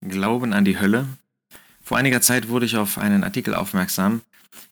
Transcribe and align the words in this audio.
Glauben 0.00 0.52
an 0.52 0.64
die 0.64 0.78
Hölle. 0.78 1.06
Vor 1.82 1.96
einiger 1.96 2.20
Zeit 2.20 2.48
wurde 2.48 2.66
ich 2.66 2.76
auf 2.76 2.98
einen 2.98 3.24
Artikel 3.24 3.54
aufmerksam, 3.54 4.20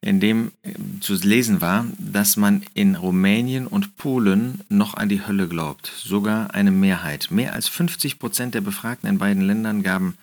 in 0.01 0.21
dem 0.21 0.53
äh, 0.63 0.73
zu 1.01 1.15
lesen 1.15 1.61
war, 1.61 1.87
dass 1.99 2.37
man 2.37 2.65
in 2.75 2.95
Rumänien 2.95 3.67
und 3.67 3.97
Polen 3.97 4.61
noch 4.69 4.95
an 4.95 5.09
die 5.09 5.27
Hölle 5.27 5.49
glaubt. 5.49 5.93
Sogar 5.97 6.55
eine 6.55 6.71
Mehrheit. 6.71 7.31
Mehr 7.31 7.55
als 7.55 7.69
50 7.69 8.19
Prozent 8.19 8.55
der 8.55 8.61
Befragten 8.61 9.09
in 9.09 9.19
beiden 9.19 9.43
Ländern 9.43 9.83
gaben 9.83 10.17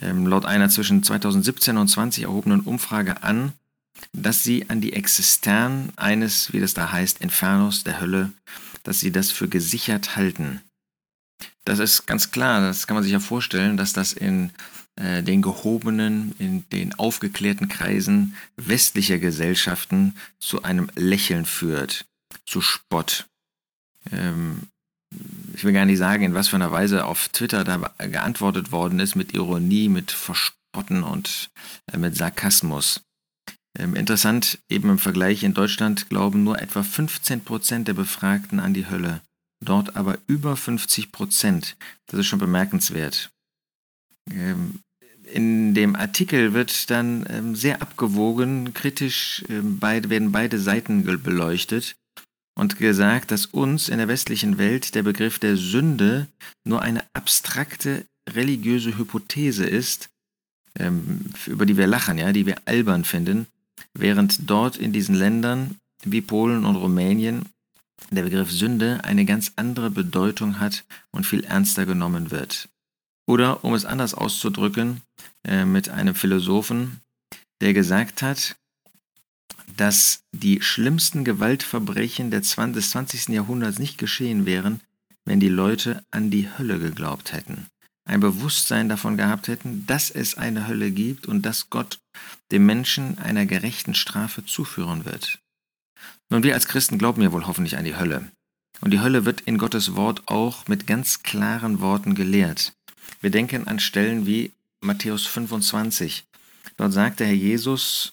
ähm, 0.00 0.26
laut 0.26 0.44
einer 0.44 0.68
zwischen 0.68 1.02
2017 1.02 1.76
und 1.76 1.88
20 1.88 2.24
erhobenen 2.24 2.60
Umfrage 2.60 3.22
an, 3.22 3.52
dass 4.12 4.44
sie 4.44 4.70
an 4.70 4.80
die 4.80 4.92
Existenz 4.92 5.92
eines, 5.96 6.52
wie 6.52 6.60
das 6.60 6.74
da 6.74 6.92
heißt, 6.92 7.20
Infernos 7.20 7.84
der 7.84 8.00
Hölle, 8.00 8.32
dass 8.84 9.00
sie 9.00 9.10
das 9.10 9.30
für 9.30 9.48
gesichert 9.48 10.16
halten. 10.16 10.60
Das 11.68 11.80
ist 11.80 12.06
ganz 12.06 12.30
klar, 12.30 12.62
das 12.62 12.86
kann 12.86 12.94
man 12.94 13.04
sich 13.04 13.12
ja 13.12 13.20
vorstellen, 13.20 13.76
dass 13.76 13.92
das 13.92 14.14
in 14.14 14.52
äh, 14.96 15.22
den 15.22 15.42
gehobenen, 15.42 16.34
in 16.38 16.66
den 16.70 16.98
aufgeklärten 16.98 17.68
Kreisen 17.68 18.34
westlicher 18.56 19.18
Gesellschaften 19.18 20.16
zu 20.38 20.62
einem 20.62 20.88
Lächeln 20.96 21.44
führt, 21.44 22.06
zu 22.46 22.62
Spott. 22.62 23.26
Ähm, 24.10 24.62
ich 25.52 25.62
will 25.62 25.74
gar 25.74 25.84
nicht 25.84 25.98
sagen, 25.98 26.22
in 26.22 26.32
was 26.32 26.48
für 26.48 26.56
einer 26.56 26.72
Weise 26.72 27.04
auf 27.04 27.28
Twitter 27.28 27.64
da 27.64 27.76
geantwortet 27.98 28.72
worden 28.72 28.98
ist, 28.98 29.14
mit 29.14 29.34
Ironie, 29.34 29.90
mit 29.90 30.10
Verspotten 30.10 31.02
und 31.02 31.50
äh, 31.92 31.98
mit 31.98 32.16
Sarkasmus. 32.16 33.02
Ähm, 33.78 33.94
interessant, 33.94 34.58
eben 34.70 34.88
im 34.88 34.98
Vergleich 34.98 35.42
in 35.42 35.52
Deutschland 35.52 36.08
glauben 36.08 36.44
nur 36.44 36.62
etwa 36.62 36.82
15 36.82 37.42
Prozent 37.44 37.88
der 37.88 37.94
Befragten 37.94 38.58
an 38.58 38.72
die 38.72 38.88
Hölle 38.88 39.20
dort 39.68 39.96
aber 39.96 40.18
über 40.26 40.56
50 40.56 41.12
Prozent. 41.12 41.76
Das 42.06 42.20
ist 42.20 42.26
schon 42.26 42.38
bemerkenswert. 42.38 43.30
Ähm, 44.30 44.80
in 45.24 45.74
dem 45.74 45.94
Artikel 45.94 46.54
wird 46.54 46.90
dann 46.90 47.26
ähm, 47.28 47.54
sehr 47.54 47.82
abgewogen, 47.82 48.72
kritisch 48.72 49.44
ähm, 49.48 49.80
werden 49.80 50.32
beide 50.32 50.58
Seiten 50.58 51.04
beleuchtet 51.04 51.96
und 52.58 52.78
gesagt, 52.78 53.30
dass 53.30 53.46
uns 53.46 53.88
in 53.88 53.98
der 53.98 54.08
westlichen 54.08 54.58
Welt 54.58 54.94
der 54.94 55.02
Begriff 55.02 55.38
der 55.38 55.56
Sünde 55.56 56.26
nur 56.64 56.82
eine 56.82 57.04
abstrakte 57.12 58.06
religiöse 58.28 58.98
Hypothese 58.98 59.64
ist, 59.64 60.10
über 61.46 61.66
die 61.66 61.76
wir 61.76 61.86
lachen, 61.86 62.18
ja, 62.18 62.32
die 62.32 62.46
wir 62.46 62.56
albern 62.66 63.04
finden, 63.04 63.46
während 63.94 64.50
dort 64.50 64.76
in 64.76 64.92
diesen 64.92 65.14
Ländern 65.14 65.76
wie 66.04 66.20
Polen 66.20 66.64
und 66.64 66.76
Rumänien 66.76 67.46
der 68.16 68.22
Begriff 68.22 68.50
Sünde 68.50 69.04
eine 69.04 69.24
ganz 69.24 69.52
andere 69.56 69.90
Bedeutung 69.90 70.60
hat 70.60 70.84
und 71.10 71.26
viel 71.26 71.44
ernster 71.44 71.86
genommen 71.86 72.30
wird. 72.30 72.68
Oder 73.26 73.64
um 73.64 73.74
es 73.74 73.84
anders 73.84 74.14
auszudrücken, 74.14 75.02
äh, 75.44 75.64
mit 75.64 75.88
einem 75.88 76.14
Philosophen, 76.14 77.00
der 77.60 77.74
gesagt 77.74 78.22
hat, 78.22 78.56
dass 79.76 80.22
die 80.32 80.62
schlimmsten 80.62 81.24
Gewaltverbrechen 81.24 82.30
des 82.30 82.50
20. 82.50 83.28
Jahrhunderts 83.28 83.78
nicht 83.78 83.98
geschehen 83.98 84.46
wären, 84.46 84.80
wenn 85.24 85.40
die 85.40 85.48
Leute 85.48 86.02
an 86.10 86.30
die 86.30 86.48
Hölle 86.56 86.78
geglaubt 86.78 87.32
hätten, 87.32 87.66
ein 88.06 88.20
Bewusstsein 88.20 88.88
davon 88.88 89.16
gehabt 89.16 89.48
hätten, 89.48 89.86
dass 89.86 90.10
es 90.10 90.36
eine 90.36 90.66
Hölle 90.66 90.90
gibt 90.90 91.26
und 91.26 91.42
dass 91.42 91.68
Gott 91.68 92.00
dem 92.50 92.64
Menschen 92.64 93.18
einer 93.18 93.44
gerechten 93.44 93.94
Strafe 93.94 94.44
zuführen 94.44 95.04
wird. 95.04 95.38
Nun, 96.30 96.42
wir 96.42 96.54
als 96.54 96.66
Christen 96.66 96.98
glauben 96.98 97.22
ja 97.22 97.32
wohl 97.32 97.46
hoffentlich 97.46 97.76
an 97.76 97.84
die 97.84 97.96
Hölle. 97.96 98.30
Und 98.80 98.92
die 98.92 99.00
Hölle 99.00 99.24
wird 99.24 99.40
in 99.42 99.58
Gottes 99.58 99.96
Wort 99.96 100.22
auch 100.26 100.68
mit 100.68 100.86
ganz 100.86 101.22
klaren 101.22 101.80
Worten 101.80 102.14
gelehrt. 102.14 102.72
Wir 103.20 103.30
denken 103.30 103.66
an 103.66 103.80
Stellen 103.80 104.26
wie 104.26 104.52
Matthäus 104.80 105.26
25. 105.26 106.24
Dort 106.76 106.92
sagt 106.92 107.20
der 107.20 107.26
Herr 107.26 107.34
Jesus 107.34 108.12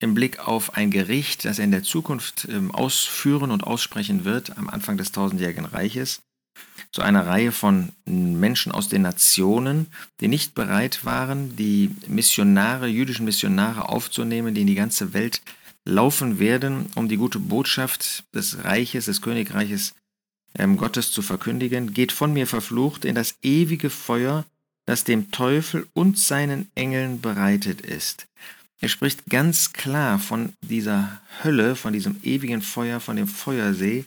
im 0.00 0.14
Blick 0.14 0.46
auf 0.46 0.74
ein 0.74 0.90
Gericht, 0.90 1.44
das 1.44 1.58
er 1.58 1.64
in 1.64 1.70
der 1.70 1.82
Zukunft 1.82 2.46
ähm, 2.50 2.70
ausführen 2.70 3.50
und 3.50 3.64
aussprechen 3.64 4.24
wird, 4.24 4.58
am 4.58 4.68
Anfang 4.68 4.98
des 4.98 5.12
tausendjährigen 5.12 5.64
Reiches, 5.64 6.20
zu 6.92 7.02
einer 7.02 7.26
Reihe 7.26 7.50
von 7.50 7.90
Menschen 8.04 8.70
aus 8.70 8.88
den 8.88 9.02
Nationen, 9.02 9.86
die 10.20 10.28
nicht 10.28 10.54
bereit 10.54 11.04
waren, 11.04 11.56
die 11.56 11.90
Missionare, 12.06 12.86
jüdischen 12.86 13.24
Missionare 13.24 13.88
aufzunehmen, 13.88 14.54
die 14.54 14.60
in 14.60 14.66
die 14.66 14.74
ganze 14.74 15.14
Welt 15.14 15.40
laufen 15.84 16.38
werden, 16.38 16.86
um 16.94 17.08
die 17.08 17.16
gute 17.16 17.38
Botschaft 17.38 18.24
des 18.34 18.64
Reiches, 18.64 19.06
des 19.06 19.20
Königreiches 19.20 19.94
ähm, 20.56 20.76
Gottes 20.76 21.12
zu 21.12 21.22
verkündigen, 21.22 21.92
geht 21.92 22.12
von 22.12 22.32
mir 22.32 22.46
verflucht 22.46 23.04
in 23.04 23.14
das 23.14 23.36
ewige 23.42 23.90
Feuer, 23.90 24.44
das 24.86 25.04
dem 25.04 25.30
Teufel 25.30 25.86
und 25.92 26.18
seinen 26.18 26.70
Engeln 26.74 27.20
bereitet 27.20 27.80
ist. 27.80 28.26
Er 28.80 28.88
spricht 28.88 29.26
ganz 29.30 29.72
klar 29.72 30.18
von 30.18 30.52
dieser 30.60 31.20
Hölle, 31.42 31.74
von 31.74 31.92
diesem 31.92 32.16
ewigen 32.22 32.60
Feuer, 32.60 33.00
von 33.00 33.16
dem 33.16 33.28
Feuersee, 33.28 34.04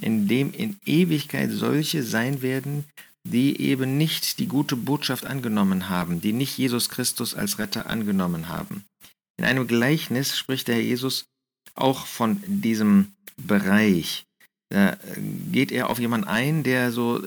in 0.00 0.26
dem 0.26 0.52
in 0.52 0.78
Ewigkeit 0.84 1.50
solche 1.52 2.02
sein 2.02 2.42
werden, 2.42 2.84
die 3.22 3.60
eben 3.60 3.96
nicht 3.96 4.38
die 4.38 4.46
gute 4.46 4.76
Botschaft 4.76 5.26
angenommen 5.26 5.88
haben, 5.88 6.20
die 6.20 6.32
nicht 6.32 6.58
Jesus 6.58 6.88
Christus 6.88 7.34
als 7.34 7.58
Retter 7.58 7.88
angenommen 7.88 8.48
haben. 8.48 8.84
In 9.38 9.44
einem 9.44 9.66
Gleichnis 9.66 10.36
spricht 10.36 10.68
der 10.68 10.76
Herr 10.76 10.82
Jesus 10.82 11.26
auch 11.74 12.06
von 12.06 12.42
diesem 12.46 13.12
Bereich. 13.36 14.24
Da 14.70 14.96
geht 15.52 15.70
er 15.70 15.90
auf 15.90 16.00
jemanden 16.00 16.26
ein, 16.26 16.64
der 16.64 16.90
so 16.90 17.22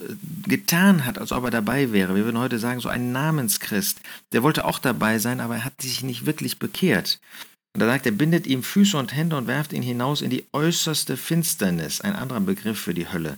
getan 0.46 1.06
hat, 1.06 1.18
als 1.18 1.32
ob 1.32 1.46
er 1.46 1.52
dabei 1.52 1.94
wäre. 1.94 2.16
Wir 2.16 2.26
würden 2.26 2.40
heute 2.40 2.60
sagen, 2.60 2.82
so 2.82 2.90
ein 2.90 3.12
Namenschrist. 3.12 4.02
Der 4.34 4.44
wollte 4.44 4.66
auch 4.66 4.80
dabei 4.80 5.20
sein, 5.20 5.40
aber 5.40 5.56
er 5.56 5.66
hat 5.66 5.82
sich 5.82 6.04
nicht 6.04 6.26
wirklich 6.26 6.60
bekehrt. 6.60 7.20
Und 7.74 7.82
da 7.82 7.86
sagt 7.86 8.06
er, 8.06 8.12
bindet 8.12 8.46
ihm 8.48 8.64
Füße 8.64 8.98
und 8.98 9.16
Hände 9.16 9.38
und 9.38 9.48
werft 9.48 9.72
ihn 9.72 9.84
hinaus 9.84 10.22
in 10.22 10.30
die 10.30 10.46
äußerste 10.52 11.16
Finsternis, 11.16 12.02
ein 12.02 12.16
anderer 12.16 12.42
Begriff 12.42 12.80
für 12.80 12.94
die 12.94 13.10
Hölle. 13.10 13.38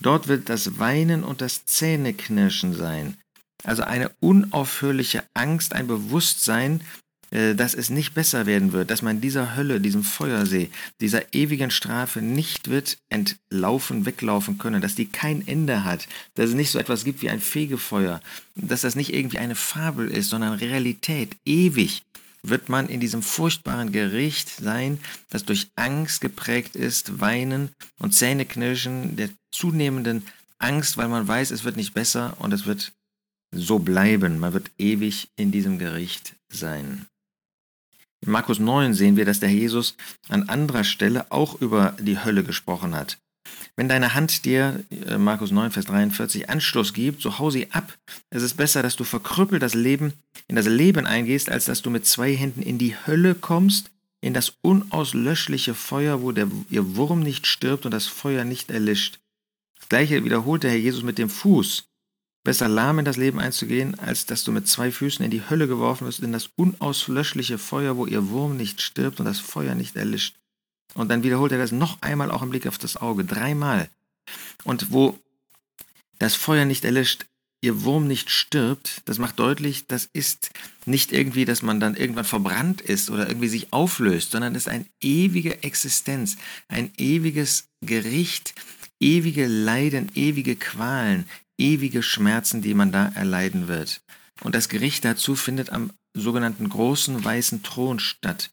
Dort 0.00 0.28
wird 0.28 0.48
das 0.48 0.78
Weinen 0.78 1.24
und 1.24 1.40
das 1.40 1.64
Zähneknirschen 1.64 2.74
sein. 2.74 3.16
Also 3.64 3.82
eine 3.82 4.10
unaufhörliche 4.20 5.24
Angst, 5.34 5.72
ein 5.72 5.86
Bewusstsein, 5.86 6.80
äh, 6.80 7.03
dass 7.34 7.74
es 7.74 7.90
nicht 7.90 8.14
besser 8.14 8.46
werden 8.46 8.72
wird, 8.72 8.90
dass 8.90 9.02
man 9.02 9.20
dieser 9.20 9.56
Hölle, 9.56 9.80
diesem 9.80 10.04
Feuersee, 10.04 10.70
dieser 11.00 11.34
ewigen 11.34 11.72
Strafe 11.72 12.22
nicht 12.22 12.70
wird 12.70 12.98
entlaufen, 13.08 14.06
weglaufen 14.06 14.56
können, 14.56 14.80
dass 14.80 14.94
die 14.94 15.06
kein 15.06 15.46
Ende 15.48 15.84
hat, 15.84 16.06
dass 16.34 16.50
es 16.50 16.54
nicht 16.54 16.70
so 16.70 16.78
etwas 16.78 17.04
gibt 17.04 17.22
wie 17.22 17.30
ein 17.30 17.40
Fegefeuer, 17.40 18.20
dass 18.54 18.82
das 18.82 18.94
nicht 18.94 19.12
irgendwie 19.12 19.38
eine 19.38 19.56
Fabel 19.56 20.08
ist, 20.08 20.30
sondern 20.30 20.54
Realität, 20.54 21.36
ewig 21.44 22.02
wird 22.44 22.68
man 22.68 22.88
in 22.88 23.00
diesem 23.00 23.22
furchtbaren 23.22 23.90
Gericht 23.90 24.50
sein, 24.50 25.00
das 25.30 25.44
durch 25.44 25.68
Angst 25.76 26.20
geprägt 26.20 26.76
ist, 26.76 27.20
Weinen 27.20 27.70
und 27.98 28.14
Zähneknirschen 28.14 29.16
der 29.16 29.30
zunehmenden 29.50 30.24
Angst, 30.58 30.96
weil 30.96 31.08
man 31.08 31.26
weiß, 31.26 31.50
es 31.50 31.64
wird 31.64 31.76
nicht 31.76 31.94
besser 31.94 32.36
und 32.38 32.52
es 32.52 32.66
wird 32.66 32.92
so 33.50 33.78
bleiben. 33.78 34.38
Man 34.38 34.52
wird 34.52 34.70
ewig 34.78 35.28
in 35.36 35.52
diesem 35.52 35.78
Gericht 35.78 36.34
sein. 36.48 37.06
In 38.24 38.32
Markus 38.32 38.58
9 38.58 38.94
sehen 38.94 39.16
wir, 39.16 39.24
dass 39.24 39.40
der 39.40 39.50
Jesus 39.50 39.96
an 40.28 40.48
anderer 40.48 40.84
Stelle 40.84 41.30
auch 41.30 41.60
über 41.60 41.94
die 42.00 42.18
Hölle 42.18 42.42
gesprochen 42.42 42.94
hat. 42.94 43.18
Wenn 43.76 43.88
deine 43.88 44.14
Hand 44.14 44.44
dir, 44.44 44.82
äh, 45.06 45.18
Markus 45.18 45.50
9, 45.50 45.72
Vers 45.72 45.86
43, 45.86 46.48
Anstoß 46.48 46.94
gibt, 46.94 47.20
so 47.20 47.38
hau 47.38 47.50
sie 47.50 47.70
ab. 47.72 47.92
Es 48.30 48.42
ist 48.42 48.54
besser, 48.54 48.82
dass 48.82 48.96
du 48.96 49.04
verkrüppelt 49.04 49.62
das 49.62 49.74
Leben, 49.74 50.14
in 50.48 50.56
das 50.56 50.66
Leben 50.66 51.06
eingehst, 51.06 51.50
als 51.50 51.66
dass 51.66 51.82
du 51.82 51.90
mit 51.90 52.06
zwei 52.06 52.34
Händen 52.34 52.62
in 52.62 52.78
die 52.78 52.94
Hölle 53.06 53.34
kommst, 53.34 53.90
in 54.22 54.32
das 54.32 54.54
unauslöschliche 54.62 55.74
Feuer, 55.74 56.22
wo 56.22 56.32
der, 56.32 56.48
ihr 56.70 56.96
Wurm 56.96 57.20
nicht 57.20 57.46
stirbt 57.46 57.84
und 57.84 57.90
das 57.90 58.06
Feuer 58.06 58.44
nicht 58.44 58.70
erlischt. 58.70 59.18
Das 59.78 59.88
gleiche 59.90 60.24
wiederholt 60.24 60.62
der 60.62 60.70
Herr 60.70 60.78
Jesus 60.78 61.02
mit 61.02 61.18
dem 61.18 61.28
Fuß. 61.28 61.84
Besser 62.44 62.68
lahm 62.68 62.98
in 62.98 63.06
das 63.06 63.16
Leben 63.16 63.40
einzugehen, 63.40 63.98
als 63.98 64.26
dass 64.26 64.44
du 64.44 64.52
mit 64.52 64.68
zwei 64.68 64.92
Füßen 64.92 65.24
in 65.24 65.30
die 65.30 65.48
Hölle 65.48 65.66
geworfen 65.66 66.06
wirst, 66.06 66.20
in 66.20 66.32
das 66.32 66.50
unauslöschliche 66.56 67.56
Feuer, 67.56 67.96
wo 67.96 68.06
ihr 68.06 68.28
Wurm 68.28 68.58
nicht 68.58 68.82
stirbt 68.82 69.18
und 69.18 69.24
das 69.24 69.40
Feuer 69.40 69.74
nicht 69.74 69.96
erlischt. 69.96 70.36
Und 70.92 71.10
dann 71.10 71.22
wiederholt 71.22 71.52
er 71.52 71.58
das 71.58 71.72
noch 71.72 72.02
einmal 72.02 72.30
auch 72.30 72.42
im 72.42 72.50
Blick 72.50 72.66
auf 72.66 72.76
das 72.76 72.98
Auge, 72.98 73.24
dreimal. 73.24 73.88
Und 74.62 74.92
wo 74.92 75.18
das 76.18 76.34
Feuer 76.34 76.66
nicht 76.66 76.84
erlischt, 76.84 77.24
ihr 77.62 77.82
Wurm 77.82 78.06
nicht 78.06 78.28
stirbt, 78.28 79.00
das 79.06 79.18
macht 79.18 79.38
deutlich, 79.38 79.86
das 79.86 80.10
ist 80.12 80.50
nicht 80.84 81.12
irgendwie, 81.12 81.46
dass 81.46 81.62
man 81.62 81.80
dann 81.80 81.96
irgendwann 81.96 82.26
verbrannt 82.26 82.82
ist 82.82 83.08
oder 83.08 83.26
irgendwie 83.26 83.48
sich 83.48 83.72
auflöst, 83.72 84.32
sondern 84.32 84.54
es 84.54 84.64
ist 84.64 84.68
eine 84.68 84.84
ewige 85.00 85.62
Existenz, 85.62 86.36
ein 86.68 86.92
ewiges 86.98 87.68
Gericht, 87.80 88.54
ewige 89.00 89.46
Leiden, 89.46 90.10
ewige 90.14 90.56
Qualen, 90.56 91.24
ewige 91.58 92.02
Schmerzen, 92.02 92.62
die 92.62 92.74
man 92.74 92.92
da 92.92 93.08
erleiden 93.14 93.68
wird. 93.68 94.00
Und 94.42 94.54
das 94.54 94.68
Gericht 94.68 95.04
dazu 95.04 95.36
findet 95.36 95.70
am 95.70 95.92
sogenannten 96.14 96.68
großen 96.68 97.24
weißen 97.24 97.62
Thron 97.62 97.98
statt. 97.98 98.50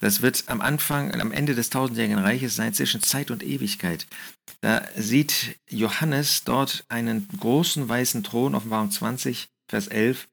Das 0.00 0.20
wird 0.20 0.44
am 0.48 0.60
Anfang, 0.60 1.14
am 1.20 1.30
Ende 1.30 1.54
des 1.54 1.70
tausendjährigen 1.70 2.18
Reiches 2.18 2.56
sein, 2.56 2.74
zwischen 2.74 3.02
Zeit 3.02 3.30
und 3.30 3.44
Ewigkeit. 3.44 4.06
Da 4.60 4.84
sieht 4.96 5.60
Johannes 5.70 6.42
dort 6.44 6.84
einen 6.88 7.28
großen 7.38 7.88
weißen 7.88 8.24
Thron, 8.24 8.56
Offenbarung 8.56 8.90
20, 8.90 9.48
Vers 9.68 9.86
11. 9.86 10.28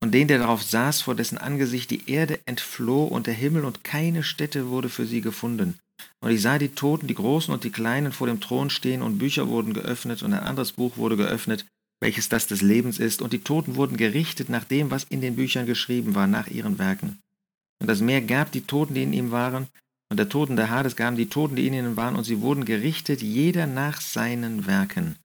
Und 0.00 0.12
den, 0.12 0.28
der 0.28 0.38
darauf 0.38 0.62
saß, 0.62 1.02
vor 1.02 1.16
dessen 1.16 1.38
Angesicht 1.38 1.90
die 1.90 2.08
Erde 2.08 2.38
entfloh 2.46 3.04
und 3.04 3.26
der 3.26 3.34
Himmel 3.34 3.64
und 3.64 3.82
keine 3.82 4.22
Stätte 4.22 4.68
wurde 4.68 4.88
für 4.88 5.06
sie 5.06 5.20
gefunden. 5.20 5.78
Und 6.20 6.30
ich 6.30 6.42
sah 6.42 6.58
die 6.58 6.74
Toten, 6.74 7.06
die 7.06 7.14
Großen 7.14 7.52
und 7.52 7.64
die 7.64 7.70
Kleinen 7.70 8.12
vor 8.12 8.26
dem 8.26 8.40
Thron 8.40 8.70
stehen, 8.70 9.02
und 9.02 9.18
Bücher 9.18 9.48
wurden 9.48 9.74
geöffnet, 9.74 10.22
und 10.22 10.32
ein 10.32 10.40
anderes 10.40 10.72
Buch 10.72 10.96
wurde 10.96 11.16
geöffnet, 11.16 11.66
welches 12.00 12.28
das 12.28 12.46
des 12.46 12.62
Lebens 12.62 12.98
ist, 12.98 13.22
und 13.22 13.32
die 13.32 13.40
Toten 13.44 13.76
wurden 13.76 13.96
gerichtet 13.96 14.48
nach 14.48 14.64
dem, 14.64 14.90
was 14.90 15.04
in 15.04 15.20
den 15.20 15.36
Büchern 15.36 15.66
geschrieben 15.66 16.14
war, 16.14 16.26
nach 16.26 16.48
ihren 16.48 16.78
Werken. 16.78 17.18
Und 17.80 17.88
das 17.88 18.00
Meer 18.00 18.22
gab 18.22 18.52
die 18.52 18.62
Toten, 18.62 18.94
die 18.94 19.02
in 19.02 19.12
ihm 19.12 19.30
waren, 19.30 19.68
und 20.10 20.18
der 20.18 20.28
Toten 20.28 20.56
der 20.56 20.70
Hades 20.70 20.96
gaben 20.96 21.16
die 21.16 21.28
Toten, 21.28 21.56
die 21.56 21.66
in 21.66 21.74
ihnen 21.74 21.96
waren, 21.96 22.16
und 22.16 22.24
sie 22.24 22.40
wurden 22.40 22.64
gerichtet, 22.64 23.22
jeder 23.22 23.66
nach 23.66 24.00
seinen 24.00 24.66
Werken. 24.66 25.16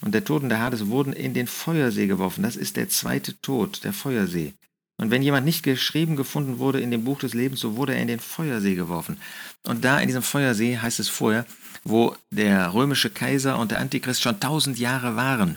Und 0.00 0.14
der 0.14 0.24
Toten 0.24 0.48
der 0.48 0.60
Hades 0.60 0.88
wurden 0.88 1.12
in 1.12 1.32
den 1.32 1.46
Feuersee 1.46 2.06
geworfen. 2.06 2.42
Das 2.42 2.56
ist 2.56 2.76
der 2.76 2.88
zweite 2.88 3.40
Tod, 3.40 3.84
der 3.84 3.92
Feuersee. 3.92 4.52
Und 4.98 5.10
wenn 5.10 5.22
jemand 5.22 5.44
nicht 5.44 5.62
geschrieben 5.62 6.16
gefunden 6.16 6.58
wurde 6.58 6.80
in 6.80 6.90
dem 6.90 7.04
Buch 7.04 7.18
des 7.18 7.34
Lebens, 7.34 7.60
so 7.60 7.76
wurde 7.76 7.94
er 7.94 8.00
in 8.00 8.08
den 8.08 8.20
Feuersee 8.20 8.74
geworfen. 8.74 9.18
Und 9.64 9.84
da 9.84 9.98
in 10.00 10.06
diesem 10.06 10.22
Feuersee 10.22 10.78
heißt 10.78 11.00
es 11.00 11.08
vorher, 11.08 11.44
wo 11.84 12.16
der 12.30 12.72
römische 12.72 13.10
Kaiser 13.10 13.58
und 13.58 13.70
der 13.70 13.80
Antichrist 13.80 14.22
schon 14.22 14.40
tausend 14.40 14.78
Jahre 14.78 15.16
waren. 15.16 15.56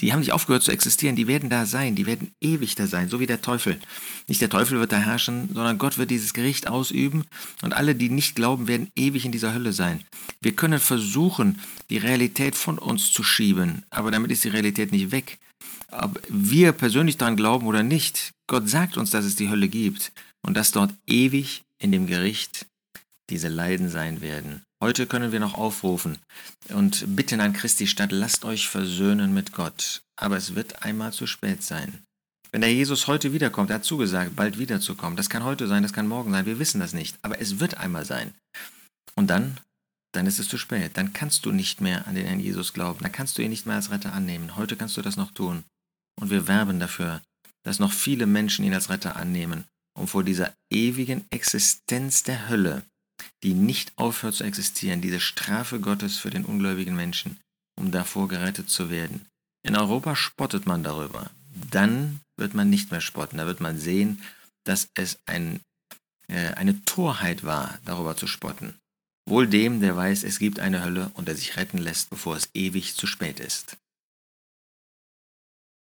Die 0.00 0.12
haben 0.12 0.20
nicht 0.20 0.32
aufgehört 0.32 0.62
zu 0.62 0.72
existieren, 0.72 1.16
die 1.16 1.26
werden 1.26 1.48
da 1.48 1.64
sein, 1.64 1.94
die 1.94 2.04
werden 2.04 2.34
ewig 2.40 2.74
da 2.74 2.86
sein, 2.86 3.08
so 3.08 3.18
wie 3.18 3.26
der 3.26 3.40
Teufel. 3.40 3.78
Nicht 4.28 4.42
der 4.42 4.50
Teufel 4.50 4.78
wird 4.78 4.92
da 4.92 4.98
herrschen, 4.98 5.48
sondern 5.54 5.78
Gott 5.78 5.96
wird 5.96 6.10
dieses 6.10 6.34
Gericht 6.34 6.68
ausüben 6.68 7.24
und 7.62 7.72
alle, 7.72 7.94
die 7.94 8.10
nicht 8.10 8.34
glauben, 8.34 8.68
werden 8.68 8.90
ewig 8.94 9.24
in 9.24 9.32
dieser 9.32 9.54
Hölle 9.54 9.72
sein. 9.72 10.04
Wir 10.42 10.54
können 10.54 10.80
versuchen, 10.80 11.60
die 11.88 11.96
Realität 11.96 12.56
von 12.56 12.78
uns 12.78 13.10
zu 13.10 13.22
schieben, 13.22 13.84
aber 13.88 14.10
damit 14.10 14.30
ist 14.30 14.44
die 14.44 14.50
Realität 14.50 14.92
nicht 14.92 15.12
weg. 15.12 15.38
Ob 15.90 16.20
wir 16.28 16.72
persönlich 16.72 17.16
daran 17.16 17.36
glauben 17.36 17.66
oder 17.66 17.82
nicht, 17.82 18.32
Gott 18.48 18.68
sagt 18.68 18.96
uns, 18.96 19.10
dass 19.10 19.24
es 19.24 19.36
die 19.36 19.48
Hölle 19.48 19.68
gibt 19.68 20.12
und 20.42 20.56
dass 20.56 20.72
dort 20.72 20.92
ewig 21.06 21.62
in 21.78 21.92
dem 21.92 22.06
Gericht 22.06 22.66
diese 23.30 23.48
Leiden 23.48 23.88
sein 23.88 24.20
werden. 24.20 24.62
Heute 24.82 25.06
können 25.06 25.32
wir 25.32 25.40
noch 25.40 25.54
aufrufen 25.54 26.18
und 26.68 27.16
bitten 27.16 27.40
an 27.40 27.54
Christi 27.54 27.86
Stadt, 27.86 28.12
lasst 28.12 28.44
euch 28.44 28.68
versöhnen 28.68 29.32
mit 29.32 29.52
Gott. 29.52 30.02
Aber 30.16 30.36
es 30.36 30.54
wird 30.54 30.82
einmal 30.82 31.12
zu 31.12 31.26
spät 31.26 31.62
sein. 31.62 32.02
Wenn 32.52 32.60
der 32.60 32.72
Jesus 32.72 33.06
heute 33.06 33.32
wiederkommt, 33.32 33.70
er 33.70 33.76
hat 33.76 33.84
zugesagt, 33.84 34.36
bald 34.36 34.58
wiederzukommen. 34.58 35.16
Das 35.16 35.30
kann 35.30 35.44
heute 35.44 35.66
sein, 35.66 35.82
das 35.82 35.92
kann 35.92 36.06
morgen 36.06 36.30
sein, 36.30 36.46
wir 36.46 36.58
wissen 36.58 36.80
das 36.80 36.92
nicht. 36.92 37.18
Aber 37.22 37.40
es 37.40 37.58
wird 37.58 37.78
einmal 37.78 38.04
sein. 38.04 38.34
Und 39.14 39.28
dann, 39.28 39.56
dann 40.12 40.26
ist 40.26 40.38
es 40.38 40.48
zu 40.48 40.58
spät. 40.58 40.96
Dann 40.96 41.12
kannst 41.12 41.46
du 41.46 41.52
nicht 41.52 41.80
mehr 41.80 42.06
an 42.06 42.14
den 42.14 42.26
Herrn 42.26 42.40
Jesus 42.40 42.72
glauben. 42.72 43.00
Dann 43.02 43.12
kannst 43.12 43.36
du 43.36 43.42
ihn 43.42 43.50
nicht 43.50 43.66
mehr 43.66 43.76
als 43.76 43.90
Retter 43.90 44.12
annehmen. 44.12 44.56
Heute 44.56 44.76
kannst 44.76 44.96
du 44.96 45.02
das 45.02 45.16
noch 45.16 45.32
tun. 45.32 45.64
Und 46.18 46.30
wir 46.30 46.48
werben 46.48 46.80
dafür, 46.80 47.20
dass 47.64 47.78
noch 47.78 47.92
viele 47.92 48.26
Menschen 48.26 48.64
ihn 48.64 48.74
als 48.74 48.88
Retter 48.88 49.16
annehmen, 49.16 49.64
um 49.98 50.08
vor 50.08 50.24
dieser 50.24 50.54
ewigen 50.70 51.24
Existenz 51.30 52.22
der 52.22 52.48
Hölle 52.48 52.82
die 53.42 53.54
nicht 53.54 53.92
aufhört 53.96 54.34
zu 54.34 54.44
existieren, 54.44 55.00
diese 55.00 55.20
Strafe 55.20 55.80
Gottes 55.80 56.18
für 56.18 56.30
den 56.30 56.44
ungläubigen 56.44 56.96
Menschen, 56.96 57.38
um 57.78 57.90
davor 57.90 58.28
gerettet 58.28 58.70
zu 58.70 58.90
werden. 58.90 59.26
In 59.62 59.76
Europa 59.76 60.16
spottet 60.16 60.66
man 60.66 60.82
darüber. 60.82 61.30
Dann 61.70 62.20
wird 62.36 62.54
man 62.54 62.70
nicht 62.70 62.90
mehr 62.90 63.00
spotten. 63.00 63.38
Da 63.38 63.46
wird 63.46 63.60
man 63.60 63.78
sehen, 63.78 64.22
dass 64.64 64.88
es 64.94 65.18
ein, 65.26 65.60
äh, 66.28 66.52
eine 66.54 66.84
Torheit 66.84 67.44
war, 67.44 67.78
darüber 67.84 68.16
zu 68.16 68.26
spotten. 68.26 68.74
Wohl 69.28 69.48
dem, 69.48 69.80
der 69.80 69.96
weiß, 69.96 70.22
es 70.22 70.38
gibt 70.38 70.60
eine 70.60 70.84
Hölle 70.84 71.10
und 71.14 71.26
der 71.26 71.34
sich 71.34 71.56
retten 71.56 71.78
lässt, 71.78 72.10
bevor 72.10 72.36
es 72.36 72.48
ewig 72.54 72.94
zu 72.94 73.08
spät 73.08 73.40
ist. 73.40 73.76